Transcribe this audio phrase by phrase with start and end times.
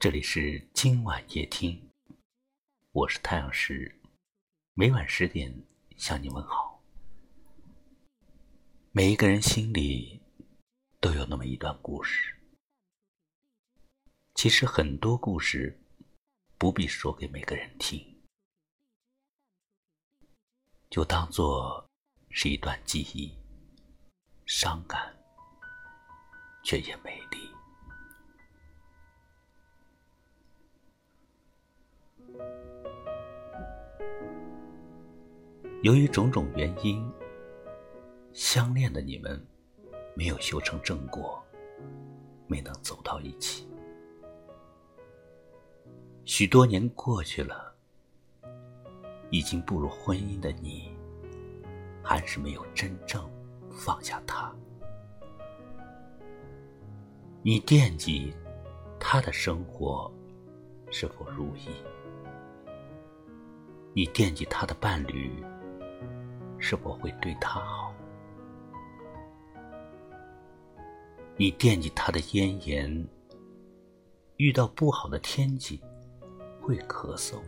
[0.00, 1.90] 这里是今晚夜听，
[2.92, 4.00] 我是太阳石，
[4.72, 5.54] 每晚十点
[5.98, 6.82] 向你问好。
[8.92, 10.18] 每一个人心里
[11.00, 12.34] 都有那么一段故事，
[14.34, 15.78] 其实很多故事
[16.56, 18.02] 不必说给每个人听，
[20.88, 21.86] 就当做
[22.30, 23.36] 是一段记忆，
[24.46, 25.14] 伤感
[26.64, 27.50] 却也美丽。
[35.82, 37.10] 由于种种原因，
[38.32, 39.42] 相恋的你们
[40.14, 41.42] 没有修成正果，
[42.46, 43.66] 没能走到一起。
[46.26, 47.74] 许多年过去了，
[49.30, 50.94] 已经步入婚姻的你，
[52.02, 53.28] 还是没有真正
[53.70, 54.54] 放下他。
[57.42, 58.34] 你惦记
[58.98, 60.12] 他的生活
[60.90, 61.70] 是否如意？
[63.92, 65.32] 你惦记他的伴侣？
[66.58, 67.92] 是否会对他好？
[71.36, 73.08] 你惦记他的咽炎，
[74.36, 75.80] 遇到不好的天气
[76.60, 77.40] 会咳嗽。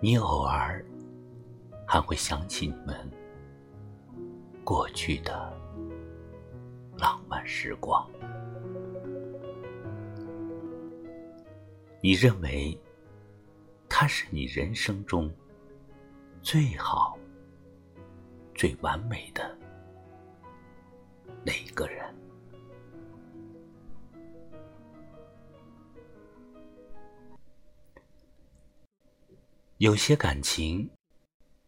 [0.00, 0.84] 你偶尔
[1.86, 2.96] 还会想起你们
[4.62, 5.52] 过去的
[6.96, 8.08] 浪漫时光。
[12.00, 12.78] 你认为
[13.96, 15.32] 他是你人生中。
[16.42, 17.16] 最好、
[18.52, 19.56] 最完美的
[21.46, 22.12] 那个人，
[29.76, 30.90] 有些感情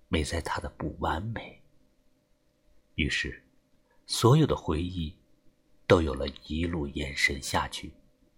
[0.08, 1.62] 美在它的不完美，
[2.96, 3.40] 于是
[4.04, 5.16] 所有的回忆
[5.86, 7.94] 都有了一路延伸下去、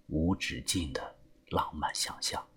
[0.09, 1.17] 无止境的
[1.49, 2.48] 浪漫想象。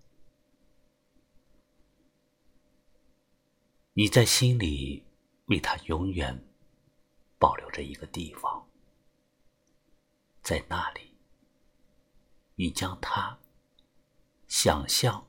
[3.94, 5.04] 你在心里
[5.46, 6.42] 为他永远
[7.38, 8.66] 保留着一个地方，
[10.42, 11.14] 在那里，
[12.54, 13.38] 你将他
[14.48, 15.28] 想象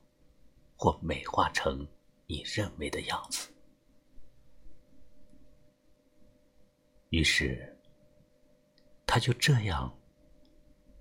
[0.77, 1.85] 或美化成
[2.25, 3.49] 你认为的样子，
[7.09, 7.77] 于是
[9.05, 9.93] 他就这样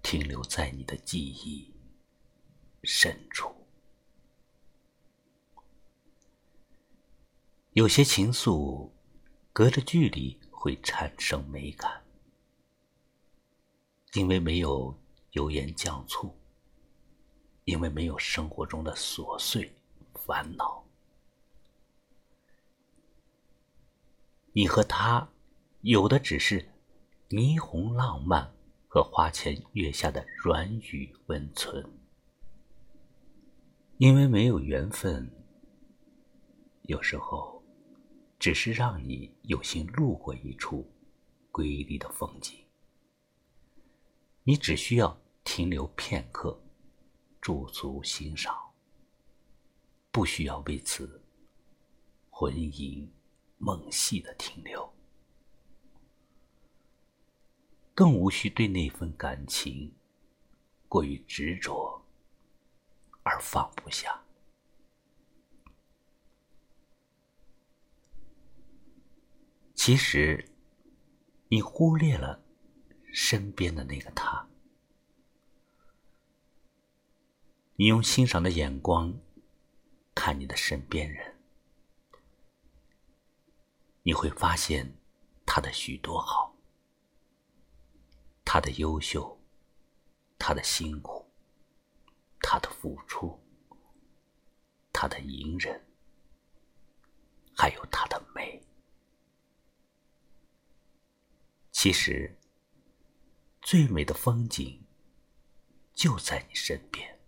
[0.02, 1.72] 停留在你的记忆
[2.82, 3.54] 深处。
[7.74, 8.90] 有些情愫，
[9.50, 12.04] 隔着距离会产生美感，
[14.12, 14.94] 因为没有
[15.30, 16.36] 油盐酱醋，
[17.64, 19.74] 因为没有生活中的琐碎
[20.14, 20.84] 烦恼。
[24.52, 25.26] 你和他
[25.80, 26.70] 有的只是
[27.30, 28.52] 霓虹浪漫
[28.86, 31.90] 和花前月下的软语温存，
[33.96, 35.26] 因为没有缘分，
[36.82, 37.51] 有时候。
[38.42, 40.84] 只是让你有幸路过一处
[41.52, 42.58] 瑰丽的风景，
[44.42, 46.60] 你只需要停留片刻，
[47.40, 48.52] 驻足欣赏，
[50.10, 51.24] 不需要为此
[52.30, 53.08] 魂萦
[53.58, 54.92] 梦系的停留，
[57.94, 59.94] 更无需对那份感情
[60.88, 62.04] 过于执着
[63.22, 64.20] 而放不下。
[69.84, 70.48] 其实，
[71.48, 72.40] 你忽略了
[73.12, 74.48] 身边的那个他。
[77.74, 79.12] 你用欣赏的眼光
[80.14, 81.36] 看你的身边人，
[84.04, 84.96] 你会发现
[85.44, 86.54] 他的许多好，
[88.44, 89.36] 他的优秀，
[90.38, 91.28] 他的辛苦，
[92.40, 93.36] 他的付出，
[94.92, 95.84] 他的隐忍，
[97.56, 98.64] 还有他的美。
[101.82, 102.32] 其实，
[103.60, 104.86] 最美的风景
[105.92, 107.18] 就在你身边。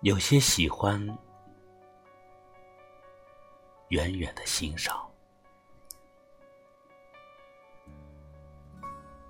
[0.00, 0.98] 有些喜欢，
[3.90, 5.06] 远远的欣赏；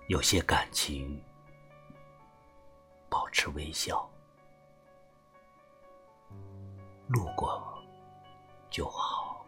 [0.06, 1.20] 有些感情，
[3.10, 4.08] 保持微笑。
[7.08, 7.62] 路过
[8.74, 9.46] 就好。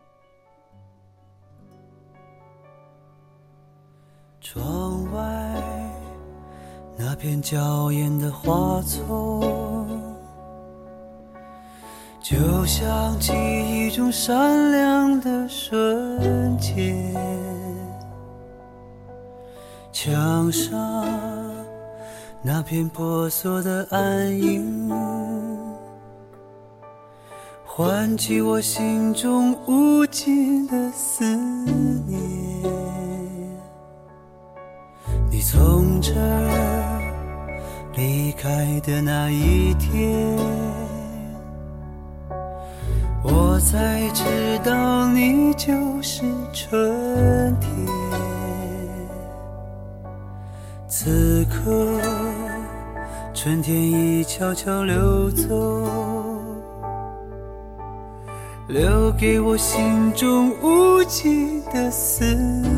[4.41, 5.21] 窗外
[6.97, 10.01] 那片娇艳的花丛，
[12.21, 12.37] 就
[12.67, 17.13] 像记忆中闪亮的瞬间，
[19.91, 21.05] 墙上
[22.43, 24.89] 那片婆娑的暗影，
[27.79, 31.27] 唤起我心中无尽的思
[32.07, 32.19] 念。
[35.31, 37.01] 你从这儿
[37.95, 40.39] 离开的那一天。
[43.23, 44.25] 我才知
[44.65, 46.23] 道你就是
[46.55, 47.71] 春天。
[50.89, 52.01] 此刻，
[53.35, 56.16] 春天已悄悄溜走，
[58.69, 62.73] 留给我心中无尽的思念。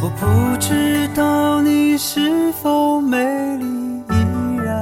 [0.00, 3.18] 我不知道你是否美
[3.56, 3.64] 丽
[3.98, 4.80] 依然。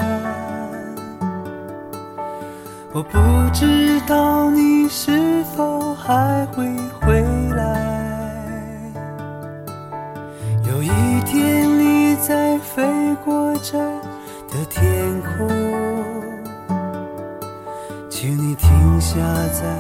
[2.93, 3.19] 我不
[3.55, 6.67] 知道你是否还会
[7.01, 7.23] 回
[7.55, 7.97] 来。
[10.69, 10.91] 有一
[11.25, 12.85] 天你在飞
[13.25, 14.83] 过这的天
[15.23, 15.49] 空，
[18.27, 19.21] 请你停下
[19.51, 19.73] 在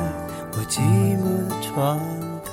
[0.52, 0.78] 我寂
[1.18, 1.98] 寞的窗
[2.44, 2.52] 台。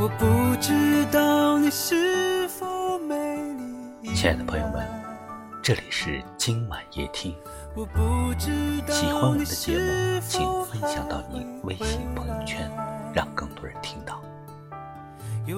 [0.00, 3.14] 我不知道你是否美
[4.02, 4.12] 丽。
[4.12, 4.84] 亲爱的朋友们。
[5.62, 7.32] 这里是今晚夜听，
[8.88, 12.68] 喜欢我们的节目，请分享到你微信朋友圈，
[13.14, 14.20] 让更多人听到。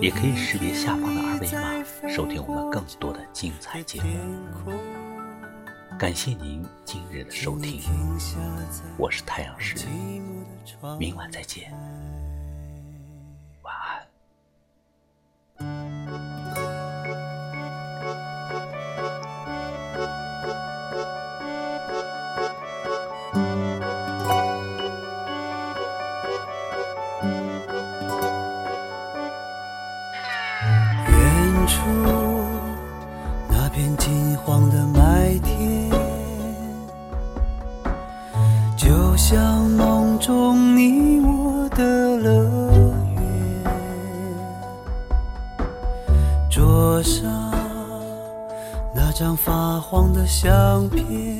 [0.03, 4.03] 也可以识别下方的二维码，收听我们更多的精彩节
[4.67, 4.75] 目。
[6.03, 7.81] 感谢您今日的收听，
[8.99, 9.77] 我是太阳石。
[10.99, 11.73] 明晚再见。
[13.63, 14.03] 晚安。
[31.07, 31.81] 远处。
[33.49, 35.52] 那片金黄的麦田。
[49.23, 51.39] 张发黄的相片，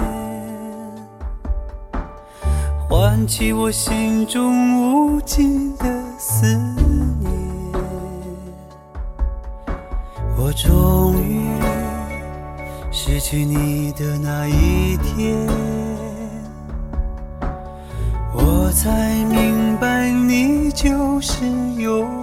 [2.89, 5.85] 唤起我心中无尽的
[6.17, 6.47] 思
[7.19, 7.33] 念。
[10.37, 11.45] 我终于
[12.93, 15.37] 失去你的那一天。
[18.33, 21.45] 我才明白，你就是
[21.79, 22.22] 永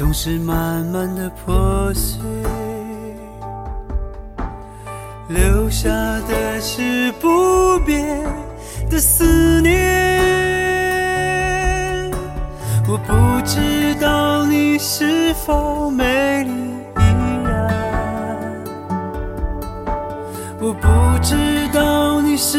[0.00, 2.18] 总是慢慢的破碎，
[5.28, 5.90] 留下
[6.26, 8.18] 的是不变
[8.88, 9.70] 的思念。
[12.88, 13.12] 我不
[13.46, 16.50] 知道你是否美丽
[16.96, 17.02] 依
[17.44, 17.68] 然。
[20.62, 20.88] 我不
[21.22, 21.36] 知
[21.74, 22.58] 道你是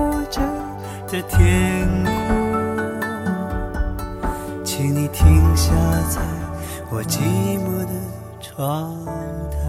[1.11, 2.13] 的天空，
[4.63, 5.73] 请你停下
[6.09, 6.21] 在
[6.89, 7.19] 我寂
[7.59, 7.91] 寞的
[8.39, 8.95] 窗
[9.51, 9.60] 台。